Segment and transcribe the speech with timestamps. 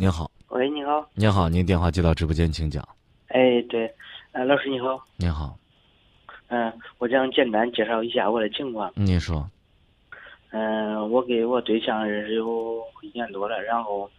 [0.00, 1.06] 您好，喂，你好。
[1.12, 2.82] 您好，您电话接到直播间，请讲。
[3.28, 3.94] 哎，对，
[4.32, 4.98] 呃，老师你好。
[5.18, 5.54] 您好，
[6.48, 8.90] 嗯、我想简单介绍一下我的情况。
[8.96, 9.46] 您说，
[10.52, 14.10] 嗯、我跟我对象认识有一年多了，然后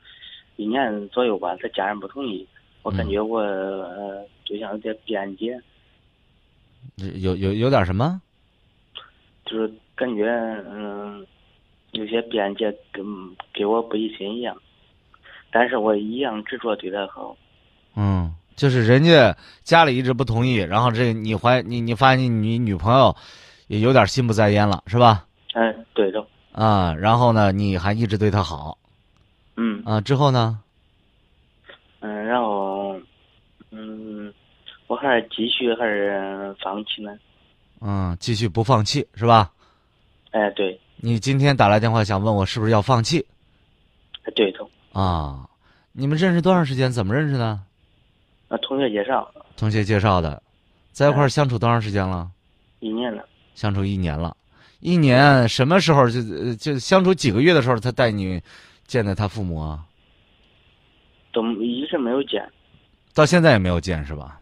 [0.56, 2.48] 一年左右吧，他家人不同意，
[2.84, 5.60] 我感觉我、呃对象有点辩解，
[6.98, 8.22] 有有有点什么？
[9.48, 10.28] 就是感觉
[10.70, 11.26] 嗯
[11.94, 13.04] 有些辩解跟
[13.52, 14.56] 给我不一心一样，
[15.52, 17.36] 但是我一样执着对他好。
[17.96, 23.16] 嗯，就是人家家里一直不同意，然后这你怀你你发现你女朋友
[23.68, 25.26] 也有点心不在焉了，是吧？
[25.54, 26.26] 嗯、对的。
[26.54, 28.78] 啊，然后呢，你还一直对她好
[29.56, 30.60] 嗯啊，之后呢？
[32.00, 33.00] 嗯，然后
[33.72, 34.34] 嗯，
[34.88, 37.12] 我还是继续还是放弃呢？
[37.82, 39.52] 嗯，继续不放弃是吧？
[40.32, 43.26] 哎，对，你今天打来电话想问我是不是要放弃
[44.36, 44.61] 对的。
[44.94, 45.48] 啊？
[45.94, 46.90] 你们认识多长时间？
[46.90, 47.60] 怎么认识的？
[48.48, 50.42] 啊，同学介绍，同学介绍的，
[50.92, 52.30] 在一块儿相处多长时间了？
[52.80, 53.28] 一年了。
[53.56, 54.36] 相处一年了，
[54.80, 58.42] 一年什么时候就呃就相处几个月的时候，他带你
[58.86, 59.86] 见的他父母啊？
[61.34, 62.50] 都一直没有见。
[63.14, 64.40] 到现在也没有见是吧？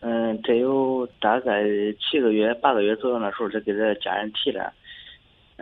[0.00, 1.64] 嗯，得有大概
[2.00, 4.72] 七个月、八个月左右那时候，他给他家人提了。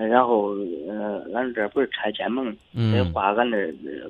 [0.01, 0.55] 呃然后，
[0.89, 3.57] 呃，俺这不是拆迁嘛，这嗯话俺这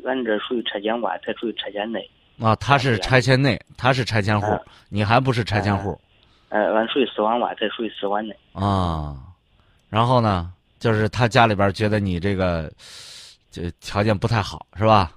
[0.04, 2.08] 俺这属于拆迁外，他属于拆迁内。
[2.38, 6.00] 啊，他是拆迁内，他是拆迁户嗯，你还不是拆迁户
[6.50, 8.36] 呃，俺属于四环外，他属于四环内。
[8.52, 9.16] 啊？
[9.88, 12.70] 然后呢，就是他家里边觉得你这个
[13.50, 15.10] 这条件不太好是吧？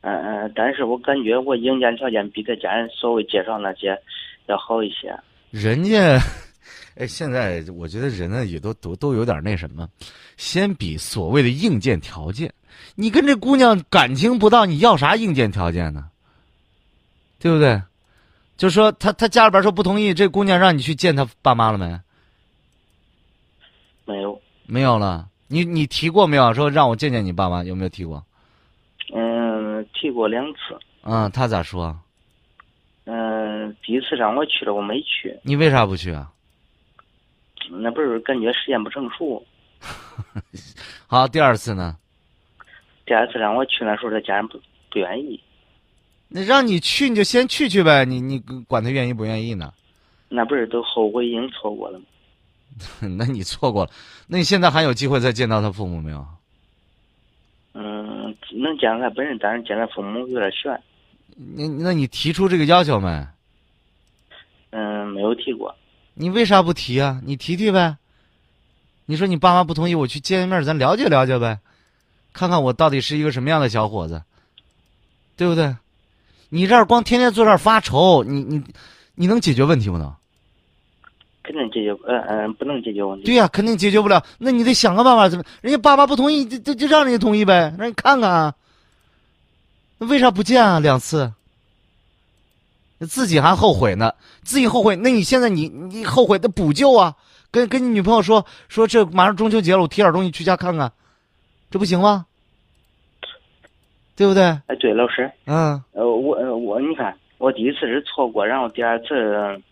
[0.00, 3.94] 嗯、嗯、但是我感觉我硬件条件比他家人所谓介绍那些
[4.46, 5.14] 要好一些。
[5.50, 6.18] 人家，
[6.96, 9.88] 哎，现在我觉得人呢也都都都有点那什么，
[10.36, 12.52] 先比所谓的硬件条件，
[12.94, 16.08] 你跟这姑娘感情不到，你要啥硬件条件呢？
[17.38, 17.80] 对不对？
[18.56, 22.00] 就说他他家里边说不同意，这姑娘让你去见他爸妈了没？
[24.04, 25.28] 没有，没有了。
[25.46, 26.52] 你你提过没有？
[26.52, 28.24] 说让我见见你爸妈，有没有提过？
[29.14, 30.76] 嗯，提过两次。
[31.02, 31.96] 嗯，他咋说？
[33.04, 35.38] 嗯，第一次让我去了，我没去。
[35.42, 36.30] 你为啥不去啊？
[37.70, 39.44] 那不是感觉时间不成熟。
[41.06, 41.96] 好，第二次呢？
[43.06, 45.40] 第二次让我去那时候，他家人不不愿意。
[46.28, 49.72] 那让你去你就先去去呗，你你管他愿意不愿意呢？
[50.28, 52.04] 那不是都后悔已经错过了吗？
[53.16, 53.90] 那你错过了，
[54.26, 56.26] 那你现在还有机会再见到他父母没有？
[57.72, 60.78] 嗯，能见到他本人，但是见他父母有点悬。
[61.56, 63.26] 那那你提出这个要求没？
[64.70, 65.74] 嗯，没有提过。
[66.18, 67.20] 你为啥不提啊？
[67.24, 67.96] 你提提呗。
[69.06, 71.60] 你说你爸妈不同意，我去见面，咱了解了解呗，
[72.32, 74.22] 看看我到底是一个什么样的小伙子，
[75.36, 75.74] 对不对？
[76.50, 78.62] 你这儿光天天坐这儿发愁，你你
[79.14, 80.12] 你能解决问题不能？
[81.42, 83.24] 肯定解决，嗯嗯，不能解决问题。
[83.24, 84.22] 对呀、肯定解决不了。
[84.38, 88.54] 那你得想个办法，怎么人家爸妈不同意，就就就让人家同意呗，让你看看啊。
[89.96, 90.80] 那为啥不见啊？
[90.80, 91.32] 两次，
[93.06, 94.96] 自己还后悔呢，自己后悔。
[94.96, 97.14] 那你现在你你后悔的补救啊？
[97.50, 100.92] 跟跟你女朋友说说，这马上中秋节了，我提点东西去家看看，
[101.70, 102.26] 这不行吗？
[104.14, 104.42] 对不对？
[104.42, 109.62] 哎，对，老师，嗯，呃，我呃我你看，我第一次是错过，然后第二次，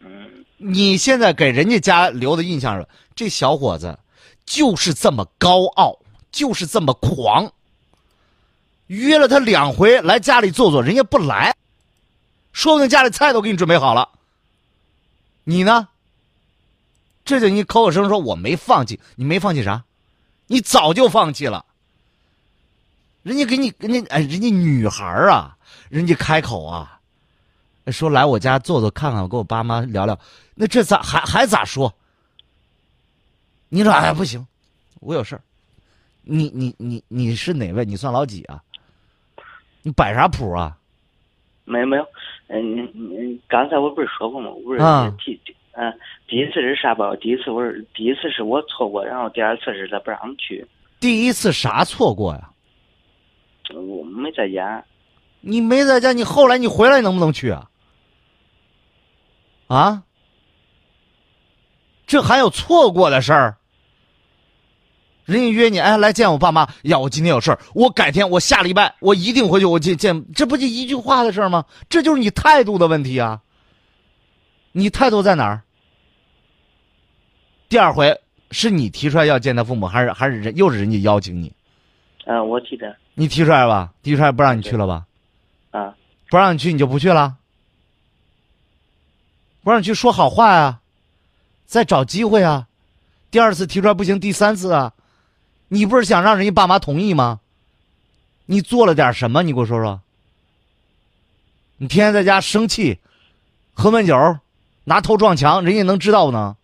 [0.00, 3.98] 嗯，你现在给人家家留的印象是，这小伙子
[4.46, 5.98] 就是这么高傲，
[6.30, 7.52] 就是这么狂。
[8.86, 11.52] 约了他两回来家里坐坐，人家不来，
[12.52, 14.08] 说不定家里菜都给你准备好了。
[15.44, 15.88] 你呢？
[17.24, 19.84] 这就你口口声声说我没放弃，你没放弃啥？
[20.48, 21.64] 你早就放弃了。
[23.22, 25.56] 人家给你，人家哎，人家女孩啊，
[25.88, 27.00] 人家开口啊，
[27.86, 30.18] 说来我家坐坐看看，我跟我爸妈聊聊，
[30.56, 31.94] 那这咋还还咋说？
[33.68, 34.44] 你说哎不行，
[34.98, 35.42] 我有事儿。
[36.22, 37.84] 你你你你是哪位？
[37.84, 38.60] 你算老几啊？
[39.82, 40.76] 你摆啥谱啊？
[41.64, 42.06] 没有没有，
[42.48, 44.50] 嗯嗯，刚才我不是说过吗？
[44.50, 45.92] 我不是啊第第嗯、
[46.28, 47.16] 第一次是啥吧？
[47.16, 50.66] 第一次我是第一次是我错过，然后第二次是他不让去，
[51.00, 52.50] 第一次啥错过呀？
[53.74, 54.84] 我没在家。
[55.40, 57.68] 你没在家，你后来你回来能不能去啊？
[59.68, 60.02] 啊？
[62.06, 63.56] 这还有错过的事儿？
[65.24, 66.68] 人家约你，哎，来见我爸妈。
[66.82, 71.64] 呀，我今天有事儿，我改天，我下礼拜我一定回去，我见见，这不就一句话的事儿吗？
[71.88, 73.40] 这就是你态度的问题啊。
[74.72, 75.62] 你态度在哪儿？
[77.68, 78.20] 第二回
[78.50, 81.52] 是你提出来要见他父母，还是还是人又是人家邀请你？
[82.24, 82.96] 嗯、我记得。
[83.14, 85.04] 你提出来吧，提出来不让你去了吧？
[85.70, 85.94] 啊，
[86.30, 87.36] 不让你去你就不去了？
[89.62, 90.80] 不让你去说好话呀、
[91.64, 92.66] 再找机会啊！
[93.30, 94.92] 第二次提出来不行，第三次啊！
[95.72, 97.40] 你不是想让人家爸妈同意吗？
[98.44, 99.42] 你做了点什么？
[99.42, 100.02] 你给我说说。
[101.78, 102.98] 你天天在家生气，
[103.72, 104.38] 喝闷酒，
[104.84, 106.58] 拿头撞墙，人家能知道呢？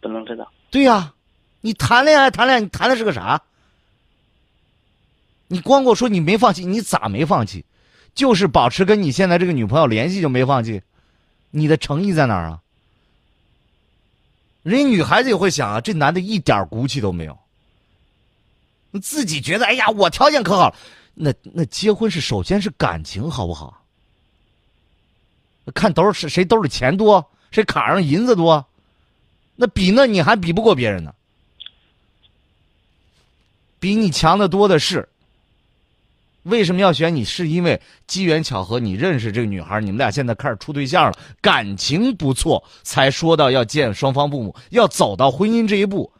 [0.00, 0.52] 不能知道。
[0.70, 1.14] 对呀、
[1.60, 3.42] 你谈恋爱谈恋爱，你谈的是个啥？
[5.48, 7.64] 你光给我说你没放弃，你咋没放弃？
[8.14, 10.82] 就是保持跟你现在这个女朋友联系就没放弃，
[11.50, 12.60] 你的诚意在哪儿啊？
[14.66, 17.38] 人家女孩子也会想啊，这男的一点骨气都没有，
[19.00, 20.76] 自己觉得哎呀，我条件可好了，
[21.14, 23.80] 那那结婚是首先是感情好不好？
[25.72, 28.66] 看兜是谁兜里钱多，谁卡上银子多，
[29.54, 31.14] 那比那你还比不过别人呢，
[33.78, 35.08] 比你强的多的是。
[36.46, 37.24] 为什么要选你？
[37.24, 46.12] 是因为机缘巧合，你认识这个女孩，你们俩现在开始处对象了，感情不错，才说到要见双方父母，要走到婚姻这一步。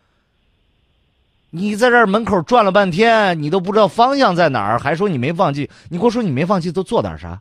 [1.51, 5.71] 你在这儿门口转了半天，你都不知道方向在哪儿，还说你没放弃？
[5.91, 7.41] 你给我说你没放弃，都做点啥？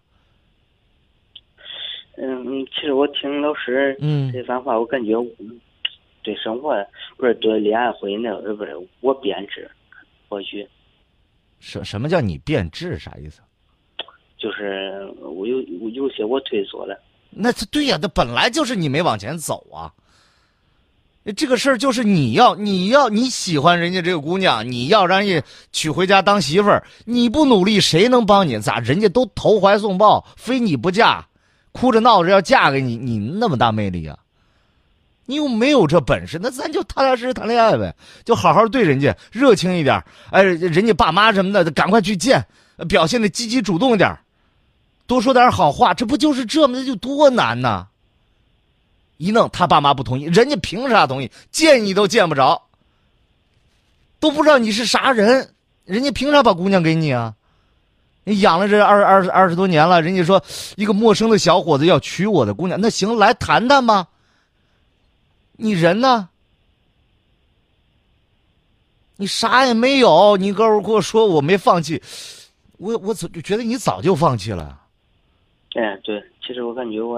[2.17, 5.25] 嗯，其实我听老师嗯这番话，我感觉我
[6.21, 6.73] 对生活
[7.17, 9.69] 不是对恋爱婚姻的，呃，不是我变质，
[10.29, 10.65] 或许
[11.65, 12.99] 什什么叫你变质？
[12.99, 13.41] 啥意思？
[14.37, 16.95] 就是我有我有些我退缩了。
[17.31, 19.91] 那这对呀，那本来就是你没往前走啊。
[21.35, 28.59] 这个事儿就是你要，你要你喜欢人家这个姑娘，你要让人家娶回家当媳妇儿，你不努力谁能帮你？
[28.59, 31.27] 咋人家都投怀送抱，非你不嫁，
[31.71, 34.19] 哭着闹着要嫁给你，你那么大魅力啊？
[35.25, 40.03] 你又没有这本事，那咱就踏踏实实谈恋爱呗，就好好对人家，热情一点。
[40.29, 42.45] 哎，人家爸妈什么的，赶快去见，
[42.87, 44.15] 表现的积极主动一点。
[45.07, 47.87] 多说点好话，这不就是这么的就多难呐？
[49.17, 51.31] 一弄他爸妈不同意，人家凭啥同意？
[51.51, 52.61] 见你都见不着，
[54.19, 55.49] 都不知道你是啥人，
[55.85, 57.33] 人家凭啥把姑娘给你啊？
[58.25, 60.43] 你养了这二二二十多年了，人家说
[60.75, 64.07] 一个陌生的小伙子要娶我的姑娘，那行来谈谈吧。
[65.57, 66.29] 你人呢？
[69.17, 72.01] 你啥也没有，你跟我跟我说我没放弃，
[72.77, 74.81] 我我早就觉得你早就放弃了。
[75.75, 77.17] 哎，对，其实我感觉我，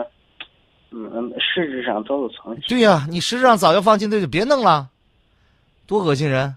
[0.91, 2.61] 嗯嗯，实质上早就放弃。
[2.67, 4.89] 对呀、你实质上早就放弃，那就别弄了，
[5.87, 6.55] 多恶心人！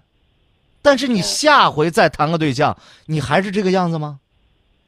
[0.83, 4.19] 但是你下回再谈个对象，你还是这个样子吗？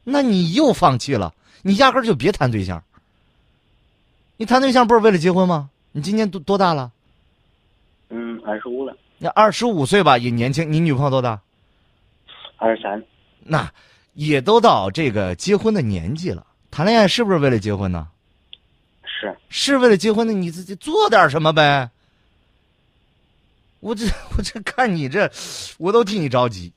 [0.04, 2.82] 那你又放弃了，你压根儿就别谈对象。
[4.36, 5.70] 你谈对象不是为了结婚吗？
[5.96, 6.90] 你今年多多大了？
[8.08, 10.70] 嗯，二十五了，那二十五岁吧，也年轻。
[10.72, 11.40] 你女朋友多大？
[12.56, 13.00] 二十三。
[13.38, 13.70] 那
[14.14, 18.08] 也都到这个结婚的年纪了，谈恋爱是不是为了结婚呢？
[19.04, 21.88] 是，是为了结婚的，你自己做点什么呗。
[23.78, 24.04] 我这
[24.36, 25.30] 我这看你这，
[25.78, 26.72] 我都替你着急。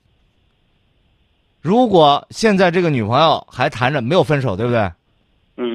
[1.60, 4.92] 如果现在这个女朋友还谈着没有分手，对不对？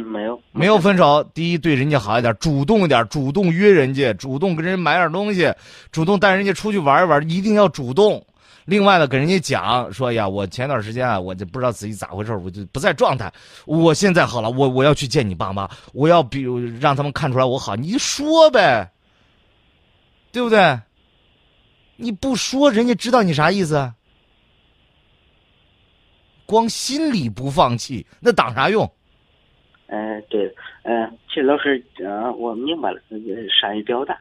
[0.02, 5.52] 没有，没有分手，第一对人家好一点，主动一点，主动约人家，主动跟人买点东西，
[5.90, 8.24] 主动带人家出去玩一玩，一定要主动。
[8.64, 13.32] 另外呢，给人家讲说呀，我前段时间啊，我就不知道自己咋回事，我就不在状态。
[13.66, 18.90] 我现在好了，我我要去见你爸妈，我要比如让他们看出来我好，你说呗，
[20.30, 20.78] 对不对？
[21.96, 23.92] 你不说，人家知道你啥意思？
[26.46, 28.90] 光心里不放弃，那挡啥用？
[29.94, 30.46] 嗯、对，
[30.84, 33.18] 嗯、其实老师，嗯、我明白了，呃
[33.60, 34.18] 善于表达。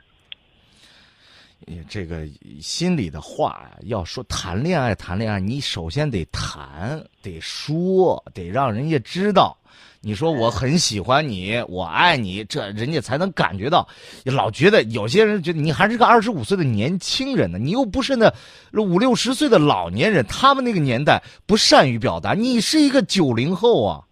[1.67, 2.27] 呃这个
[2.59, 9.57] 心里的话呀，要说谈恋爱，谈恋爱，你首先得谈，得说，得让人家知道。
[10.01, 13.87] 你说我很喜欢你，我爱你，这人家才能感觉到。
[14.25, 18.33] 老觉得有些人觉得你还是个二十五岁的年轻人呢，你又不是那
[18.73, 22.33] 五六十岁的老年人，他们那个年代不善于表达。
[22.33, 24.03] 你是一个九零后啊，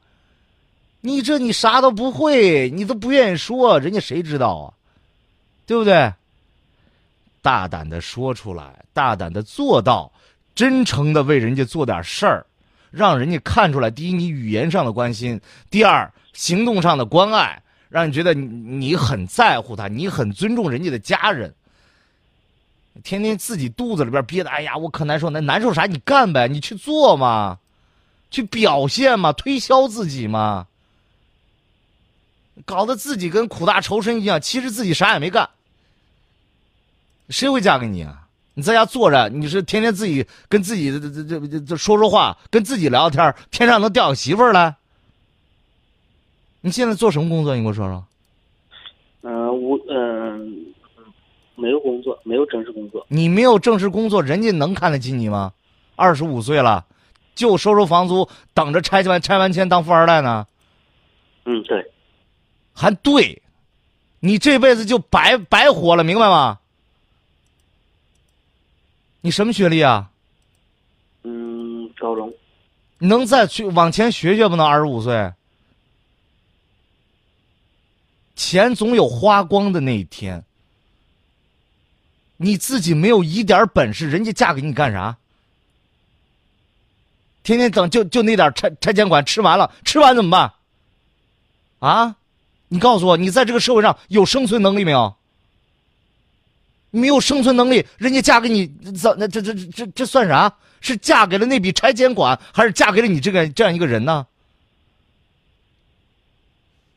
[1.01, 4.73] 你这你啥都不会，你都不愿意说，人家谁知道啊？
[5.65, 6.11] 对不对？
[7.41, 10.11] 大胆的说出来，大胆的做到，
[10.53, 12.45] 真诚的为人家做点事儿，
[12.91, 13.89] 让人家看出来。
[13.89, 15.39] 第一，你语言上的关心；
[15.69, 21.53] 第二，行动上的关爱，让你觉得你你很在乎他，你很尊重人家的家人。
[23.03, 25.85] 天天自己肚子里边憋的，哎呀，我可难受，那难受啥？
[25.85, 27.57] 你干呗，你去做嘛，
[28.29, 30.67] 去表现嘛，推销自己嘛，
[32.65, 35.49] 搞得自己跟苦大仇深一样，其实自己啥也没干。
[37.29, 38.27] 谁会嫁给你啊？
[38.55, 44.75] 你在家坐着，你是天天自己跟自己这这这这这说说话，跟自己聊聊天，天上能掉个媳妇儿来？
[46.61, 47.55] 你现在做什么工作？
[47.55, 48.03] 你给我说说。
[49.21, 50.65] 嗯，我嗯
[51.55, 53.05] 没有工作，没有正式工作。
[53.07, 55.53] 你没有正式工作，人家能看得起你吗？
[55.95, 56.85] 二十五岁了，
[57.35, 60.47] 就收收房租，等着拆完拆完迁当富二代呢。
[61.45, 61.89] 嗯，对，
[62.79, 63.41] 还对，
[64.21, 66.59] 你这辈子就白白活了，明白吗？
[69.19, 70.11] 你什么学历啊？
[71.23, 72.33] 嗯，高中。
[72.99, 74.65] 能再去往前学学不能？
[74.65, 75.33] 二十五岁，
[78.37, 80.45] 钱总有花光的那一天。
[82.37, 85.17] 你自己没有一点本事，人家嫁给你干啥？
[87.43, 90.53] 天天等就就那点拆拆迁款吃完了，吃完怎么办？
[91.79, 92.15] 啊，
[92.69, 95.13] 你告诉我，你在这个社会上有生存能力没有？
[96.91, 100.51] 没有生存能力，人家嫁给你，怎那这这这这算啥？
[100.81, 104.25] 是嫁给了那笔拆迁款，还是嫁给了你这个这样一个人呢？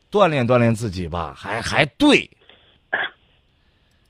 [0.09, 2.29] 锻炼锻炼自己吧，还还对。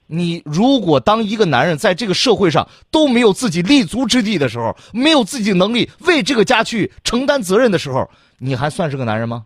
[0.05, 9.45] 你如果当一个男人在这个社会上都没有自己立足之地的时候，没有自己能力为这个家去承担责任的时候，你还算是个男人吗？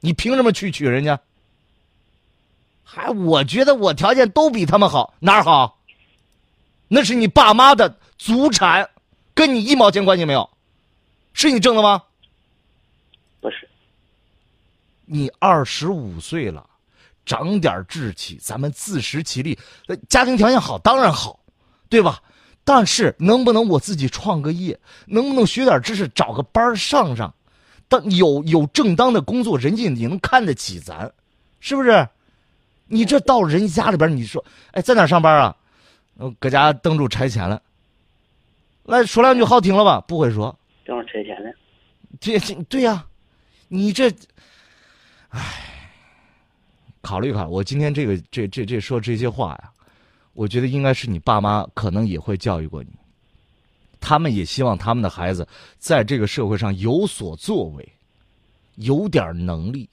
[0.00, 1.20] 你凭什么去娶人家？
[2.82, 5.78] 还我觉得我条件都比他们好，哪儿好？
[6.88, 8.90] 那是你爸妈的祖产，
[9.32, 10.50] 跟你一毛钱关系没有，
[11.32, 12.02] 是你挣的吗？
[13.40, 13.68] 不是。
[15.04, 16.68] 你二十五岁了，
[17.24, 19.56] 长点志气，咱们自食其力。
[20.08, 21.38] 家庭条件好当然好，
[21.88, 22.20] 对吧？
[22.64, 24.76] 但是能不能我自己创个业？
[25.06, 27.32] 能不能学点知识，找个班上上？
[27.90, 31.12] 当有有正当的工作，人家也能看得起咱，
[31.58, 32.08] 是不是？
[32.86, 35.56] 你这到人家里边，你说，哎，在哪上班啊？
[36.38, 37.60] 搁家登住拆迁了。
[38.84, 40.00] 来说两句好听了吧？
[40.00, 40.56] 不会说。
[40.84, 41.52] 等着拆迁了。
[42.20, 43.06] 这这对呀，
[43.68, 44.10] 你这，
[45.28, 45.40] 唉，
[47.00, 47.50] 考虑考虑。
[47.50, 49.70] 我今天这个这这这说这些话呀，
[50.32, 52.90] 我觉得应该是你爸妈可能也会教育过你。
[54.00, 55.46] 他们也希望他们的孩子
[55.78, 57.88] 在这个社会上有所作为，
[58.76, 59.88] 有点能力，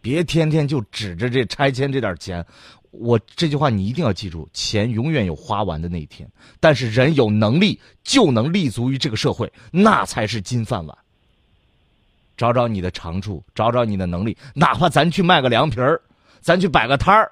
[0.00, 2.44] 别天天就指着这拆迁这点钱。
[2.90, 10.98] 我这句话你一定要记住：钱永远有花完的那一天，但是人有能力就能立足于这个社会，那才是金饭碗。
[12.36, 16.00] 找找你的长处，找找你的能力，哪怕咱去卖个凉皮儿，
[16.40, 17.30] 咱去摆个摊儿，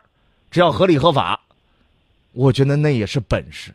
[0.50, 1.40] 只要合理合法，
[2.32, 3.74] 我觉得那也是本事。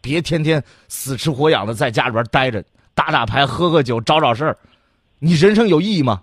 [0.00, 2.64] 别天天死吃活养的在家里边待着，
[2.94, 4.58] 打打牌、喝喝酒、找找事儿，
[5.18, 6.22] 你人生有意义吗？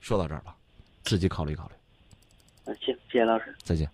[0.00, 0.54] 说到这儿吧，
[1.02, 2.74] 自己考虑考虑。
[2.74, 3.54] 行，谢谢老师。
[3.62, 3.90] 再见。